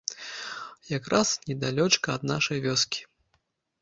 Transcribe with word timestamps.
Якраз 0.97 1.27
недалёчка 1.51 2.07
ад 2.21 2.29
нашай 2.33 2.57
вёскі. 2.67 3.09